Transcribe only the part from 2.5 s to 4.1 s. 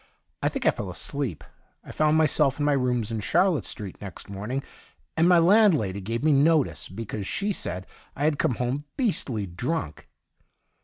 in my rooms in Charlotte Street